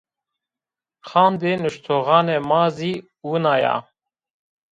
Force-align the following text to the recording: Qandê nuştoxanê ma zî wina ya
Qandê 1.07 1.53
nuştoxanê 1.61 2.37
ma 2.49 2.63
zî 2.75 2.93
wina 3.27 3.55
ya 3.63 3.75